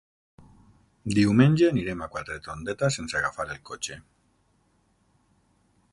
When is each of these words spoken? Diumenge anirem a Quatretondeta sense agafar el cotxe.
Diumenge 1.17 1.67
anirem 1.73 2.01
a 2.05 2.09
Quatretondeta 2.15 2.91
sense 2.97 3.19
agafar 3.21 3.47
el 3.57 3.63
cotxe. 3.71 3.99